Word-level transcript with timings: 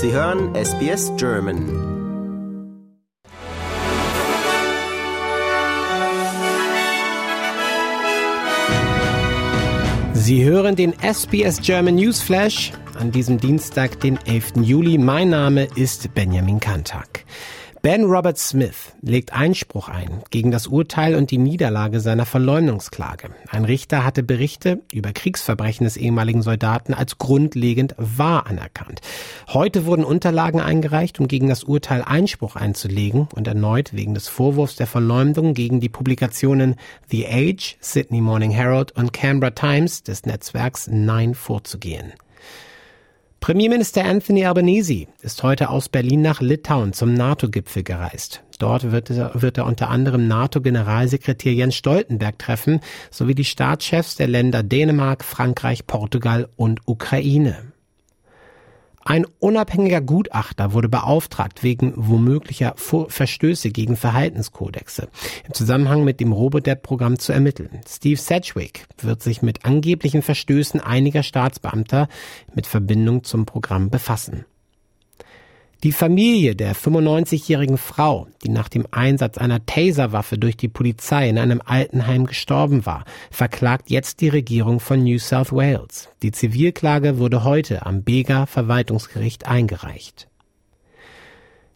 Sie 0.00 0.12
hören 0.12 0.54
SBS 0.54 1.10
German. 1.16 1.58
Sie 10.14 10.44
hören 10.44 10.76
den 10.76 10.92
SBS 11.02 11.60
German 11.60 11.96
Newsflash 11.96 12.72
an 12.96 13.10
diesem 13.10 13.38
Dienstag, 13.38 13.98
den 13.98 14.20
11. 14.24 14.62
Juli. 14.62 14.98
Mein 14.98 15.30
Name 15.30 15.66
ist 15.74 16.14
Benjamin 16.14 16.60
Kantak. 16.60 17.24
Ben 17.90 18.04
Robert 18.04 18.36
Smith 18.36 18.92
legt 19.00 19.32
Einspruch 19.32 19.88
ein 19.88 20.22
gegen 20.28 20.50
das 20.50 20.66
Urteil 20.66 21.14
und 21.14 21.30
die 21.30 21.38
Niederlage 21.38 22.00
seiner 22.00 22.26
Verleumdungsklage. 22.26 23.30
Ein 23.48 23.64
Richter 23.64 24.04
hatte 24.04 24.22
Berichte 24.22 24.82
über 24.92 25.12
Kriegsverbrechen 25.12 25.84
des 25.84 25.96
ehemaligen 25.96 26.42
Soldaten 26.42 26.92
als 26.92 27.16
grundlegend 27.16 27.94
wahr 27.96 28.46
anerkannt. 28.46 29.00
Heute 29.48 29.86
wurden 29.86 30.04
Unterlagen 30.04 30.60
eingereicht, 30.60 31.18
um 31.18 31.28
gegen 31.28 31.48
das 31.48 31.64
Urteil 31.64 32.02
Einspruch 32.02 32.56
einzulegen 32.56 33.26
und 33.34 33.48
erneut 33.48 33.94
wegen 33.94 34.12
des 34.12 34.28
Vorwurfs 34.28 34.76
der 34.76 34.86
Verleumdung 34.86 35.54
gegen 35.54 35.80
die 35.80 35.88
Publikationen 35.88 36.76
The 37.06 37.26
Age, 37.26 37.78
Sydney 37.80 38.20
Morning 38.20 38.50
Herald 38.50 38.92
und 38.92 39.14
Canberra 39.14 39.52
Times 39.52 40.02
des 40.02 40.26
Netzwerks 40.26 40.88
Nein 40.92 41.34
vorzugehen. 41.34 42.12
Premierminister 43.48 44.04
Anthony 44.04 44.44
Albanese 44.44 45.06
ist 45.22 45.42
heute 45.42 45.70
aus 45.70 45.88
Berlin 45.88 46.20
nach 46.20 46.42
Litauen 46.42 46.92
zum 46.92 47.14
NATO-Gipfel 47.14 47.82
gereist. 47.82 48.42
Dort 48.58 48.92
wird 48.92 49.08
er, 49.08 49.30
wird 49.40 49.56
er 49.56 49.64
unter 49.64 49.88
anderem 49.88 50.28
NATO-Generalsekretär 50.28 51.54
Jens 51.54 51.74
Stoltenberg 51.74 52.38
treffen, 52.38 52.80
sowie 53.10 53.34
die 53.34 53.46
Staatschefs 53.46 54.16
der 54.16 54.28
Länder 54.28 54.62
Dänemark, 54.62 55.24
Frankreich, 55.24 55.86
Portugal 55.86 56.50
und 56.56 56.82
Ukraine. 56.84 57.72
Ein 59.08 59.24
unabhängiger 59.38 60.02
Gutachter 60.02 60.74
wurde 60.74 60.90
beauftragt 60.90 61.62
wegen 61.62 61.94
womöglicher 61.96 62.74
Verstöße 62.76 63.70
gegen 63.70 63.96
Verhaltenskodexe 63.96 65.08
im 65.46 65.54
Zusammenhang 65.54 66.04
mit 66.04 66.20
dem 66.20 66.30
Robodebt-Programm 66.30 67.18
zu 67.18 67.32
ermitteln. 67.32 67.80
Steve 67.88 68.20
Sedgwick 68.20 68.84
wird 69.00 69.22
sich 69.22 69.40
mit 69.40 69.64
angeblichen 69.64 70.20
Verstößen 70.20 70.82
einiger 70.82 71.22
Staatsbeamter 71.22 72.08
mit 72.54 72.66
Verbindung 72.66 73.24
zum 73.24 73.46
Programm 73.46 73.88
befassen. 73.88 74.44
Die 75.84 75.92
Familie 75.92 76.56
der 76.56 76.74
95-jährigen 76.74 77.78
Frau, 77.78 78.26
die 78.42 78.48
nach 78.48 78.68
dem 78.68 78.88
Einsatz 78.90 79.38
einer 79.38 79.64
Taserwaffe 79.64 80.36
durch 80.36 80.56
die 80.56 80.66
Polizei 80.66 81.28
in 81.28 81.38
einem 81.38 81.62
Altenheim 81.64 82.26
gestorben 82.26 82.84
war, 82.84 83.04
verklagt 83.30 83.88
jetzt 83.88 84.20
die 84.20 84.28
Regierung 84.28 84.80
von 84.80 85.04
New 85.04 85.20
South 85.20 85.52
Wales. 85.52 86.08
Die 86.22 86.32
Zivilklage 86.32 87.18
wurde 87.18 87.44
heute 87.44 87.86
am 87.86 88.02
Bega 88.02 88.46
Verwaltungsgericht 88.46 89.46
eingereicht. 89.46 90.26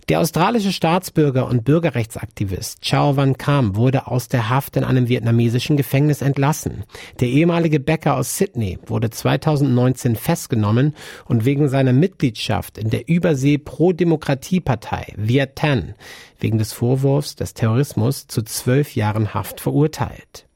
Der 0.08 0.20
australische 0.20 0.72
Staatsbürger 0.72 1.46
und 1.46 1.64
Bürgerrechtsaktivist 1.64 2.82
Chao 2.82 3.16
Van 3.16 3.38
Kam 3.38 3.76
wurde 3.76 4.08
aus 4.08 4.26
der 4.26 4.48
Haft 4.48 4.76
in 4.76 4.82
einem 4.82 5.08
vietnamesischen 5.08 5.76
Gefängnis 5.76 6.22
entlassen. 6.22 6.82
Der 7.20 7.28
ehemalige 7.28 7.78
Bäcker 7.78 8.16
aus 8.16 8.36
Sydney 8.36 8.80
wurde 8.84 9.10
2019 9.10 10.16
festgenommen 10.16 10.96
und 11.26 11.44
wegen 11.44 11.68
seiner 11.68 11.92
Mitgliedschaft 11.92 12.78
in 12.78 12.90
der 12.90 13.08
Übersee-Pro-Demokratie-Partei 13.08 15.14
Viet 15.16 15.54
Thanh 15.54 15.94
wegen 16.40 16.58
des 16.58 16.72
Vorwurfs 16.72 17.36
des 17.36 17.54
Terrorismus 17.54 18.26
zu 18.26 18.42
zwölf 18.42 18.96
Jahren 18.96 19.34
Haft 19.34 19.60
verurteilt. 19.60 20.48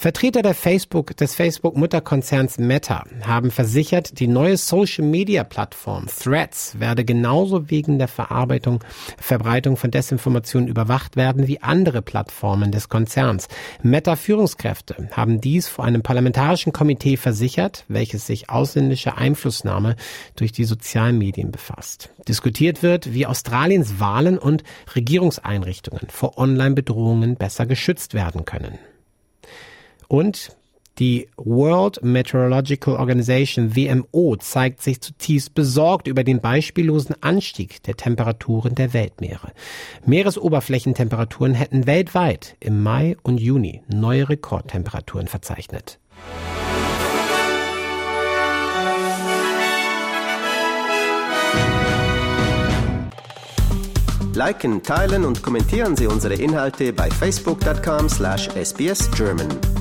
Vertreter 0.00 0.42
der 0.42 0.54
Facebook, 0.54 1.16
des 1.16 1.34
Facebook-Mutterkonzerns 1.34 2.58
Meta 2.58 3.02
haben 3.26 3.50
versichert, 3.50 4.20
die 4.20 4.28
neue 4.28 4.56
Social-Media-Plattform 4.56 6.06
Threads 6.06 6.78
werde 6.78 7.04
genauso 7.04 7.68
wegen 7.68 7.98
der 7.98 8.06
Verarbeitung, 8.06 8.84
Verbreitung 9.20 9.76
von 9.76 9.90
Desinformationen 9.90 10.68
überwacht 10.68 11.16
werden 11.16 11.48
wie 11.48 11.62
andere 11.62 12.00
Plattformen 12.00 12.70
des 12.70 12.88
Konzerns. 12.88 13.48
Meta-Führungskräfte 13.82 15.08
haben 15.10 15.40
dies 15.40 15.66
vor 15.66 15.84
einem 15.84 16.02
parlamentarischen 16.02 16.72
Komitee 16.72 17.16
versichert, 17.16 17.84
welches 17.88 18.24
sich 18.24 18.50
ausländische 18.50 19.16
Einflussnahme 19.16 19.96
durch 20.36 20.52
die 20.52 20.64
sozialen 20.64 21.18
Medien 21.18 21.50
befasst. 21.50 22.10
Diskutiert 22.28 22.84
wird, 22.84 23.14
wie 23.14 23.26
Australiens 23.26 23.98
Wahlen 23.98 24.38
und 24.38 24.62
Regierungseinrichtungen 24.94 26.06
vor 26.08 26.38
Online-Bedrohungen 26.38 27.34
besser 27.34 27.66
geschützt 27.66 28.14
werden 28.14 28.44
können. 28.44 28.78
Und 30.08 30.56
die 30.98 31.28
World 31.36 32.02
Meteorological 32.02 32.96
Organization 32.96 33.76
WMO 33.76 34.34
zeigt 34.36 34.82
sich 34.82 35.00
zutiefst 35.00 35.54
besorgt 35.54 36.08
über 36.08 36.24
den 36.24 36.40
beispiellosen 36.40 37.14
Anstieg 37.22 37.84
der 37.84 37.96
Temperaturen 37.96 38.74
der 38.74 38.92
Weltmeere. 38.94 39.52
Meeresoberflächentemperaturen 40.06 41.54
hätten 41.54 41.86
weltweit 41.86 42.56
im 42.58 42.82
Mai 42.82 43.16
und 43.22 43.38
Juni 43.38 43.82
neue 43.86 44.28
Rekordtemperaturen 44.28 45.28
verzeichnet. 45.28 46.00
Liken, 54.34 54.82
teilen 54.82 55.24
und 55.24 55.42
kommentieren 55.42 55.96
Sie 55.96 56.06
unsere 56.06 56.34
Inhalte 56.34 56.92
bei 56.92 57.10
facebook.com/sbsgerman. 57.10 59.77